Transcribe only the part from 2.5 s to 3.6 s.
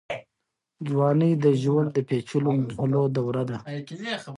مرحلو دوره ده.